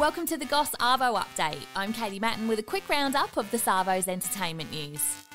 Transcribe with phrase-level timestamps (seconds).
[0.00, 1.60] Welcome to the Goss Arvo update.
[1.76, 5.26] I'm Katie Matten with a quick roundup of the Savo's entertainment news.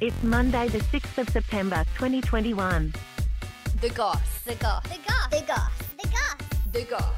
[0.00, 2.92] It's Monday, the 6th of September, 2021.
[3.80, 4.42] The Goss.
[4.44, 4.82] The goss.
[4.88, 5.28] The goss.
[5.30, 5.70] The goss.
[6.02, 6.72] The goss.
[6.72, 7.14] The Goss.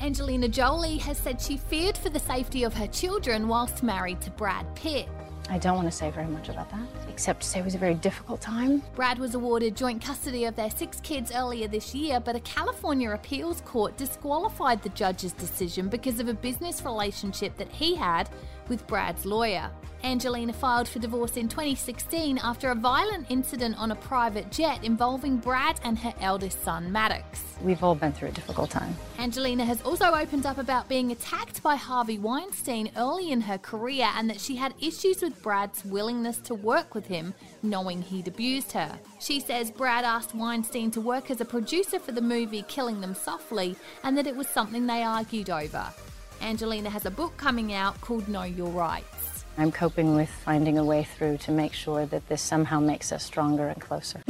[0.00, 4.30] Angelina Jolie has said she feared for the safety of her children whilst married to
[4.30, 5.06] Brad Pitt.
[5.48, 7.78] I don't want to say very much about that, except to say it was a
[7.78, 8.82] very difficult time.
[8.96, 13.10] Brad was awarded joint custody of their six kids earlier this year, but a California
[13.10, 18.28] appeals court disqualified the judge's decision because of a business relationship that he had
[18.68, 19.70] with Brad's lawyer.
[20.04, 25.36] Angelina filed for divorce in 2016 after a violent incident on a private jet involving
[25.38, 27.42] Brad and her eldest son, Maddox.
[27.62, 28.94] We've all been through a difficult time.
[29.18, 34.08] Angelina has also opened up about being attacked by Harvey Weinstein early in her career
[34.14, 38.72] and that she had issues with Brad's willingness to work with him, knowing he'd abused
[38.72, 38.98] her.
[39.20, 43.14] She says Brad asked Weinstein to work as a producer for the movie Killing Them
[43.14, 45.92] Softly and that it was something they argued over.
[46.40, 49.44] Angelina has a book coming out called Know Your Rights.
[49.58, 53.24] I'm coping with finding a way through to make sure that this somehow makes us
[53.24, 54.22] stronger and closer.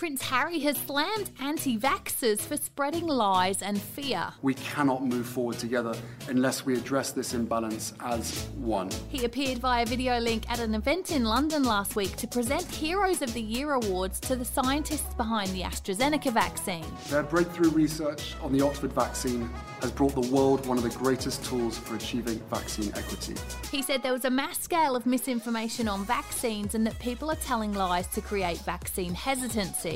[0.00, 4.32] Prince Harry has slammed anti vaxxers for spreading lies and fear.
[4.40, 5.94] We cannot move forward together
[6.26, 8.88] unless we address this imbalance as one.
[9.10, 13.20] He appeared via video link at an event in London last week to present Heroes
[13.20, 16.86] of the Year awards to the scientists behind the AstraZeneca vaccine.
[17.10, 19.50] Their breakthrough research on the Oxford vaccine
[19.82, 23.34] has brought the world one of the greatest tools for achieving vaccine equity.
[23.70, 27.36] He said there was a mass scale of misinformation on vaccines and that people are
[27.36, 29.89] telling lies to create vaccine hesitancy.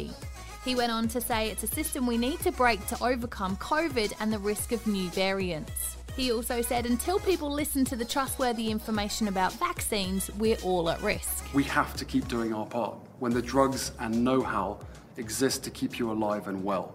[0.64, 4.12] He went on to say it's a system we need to break to overcome COVID
[4.20, 5.96] and the risk of new variants.
[6.16, 11.02] He also said until people listen to the trustworthy information about vaccines, we're all at
[11.02, 11.52] risk.
[11.52, 14.78] We have to keep doing our part when the drugs and know how
[15.16, 16.94] exist to keep you alive and well.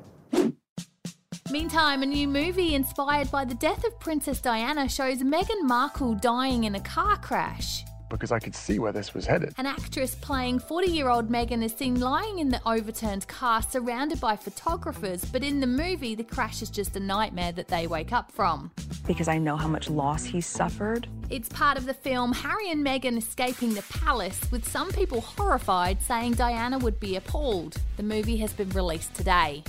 [1.52, 6.66] Meantime, a new movie inspired by the death of Princess Diana shows Meghan Markle dying
[6.66, 7.84] in a car crash.
[8.10, 9.54] Because I could see where this was headed.
[9.58, 14.20] An actress playing 40 year old Meghan is seen lying in the overturned car surrounded
[14.20, 18.12] by photographers, but in the movie, the crash is just a nightmare that they wake
[18.12, 18.72] up from.
[19.06, 21.08] because I know how much loss he's suffered.
[21.30, 26.02] It's part of the film Harry and Meghan escaping the palace, with some people horrified
[26.02, 27.78] saying Diana would be appalled.
[27.98, 29.64] The movie has been released today.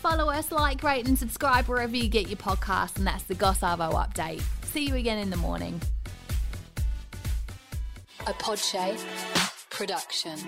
[0.00, 3.60] Follow us, like, rate, and subscribe wherever you get your podcasts, and that's the Goss
[3.60, 4.42] arvo update.
[4.66, 5.80] See you again in the morning.
[8.28, 9.00] A Podshape
[9.70, 10.38] production.